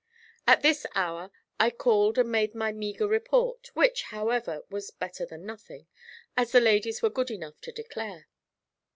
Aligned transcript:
At 0.47 0.63
this 0.63 0.87
hour 0.95 1.29
I 1.59 1.69
called 1.69 2.17
and 2.17 2.31
made 2.31 2.55
my 2.55 2.71
meagre 2.71 3.05
report, 3.07 3.69
which, 3.75 4.01
however, 4.05 4.63
was 4.67 4.89
better 4.89 5.27
than 5.27 5.45
nothing, 5.45 5.85
as 6.35 6.53
the 6.53 6.59
ladies 6.59 7.03
were 7.03 7.11
good 7.11 7.29
enough 7.29 7.61
to 7.61 7.71
declare. 7.71 8.27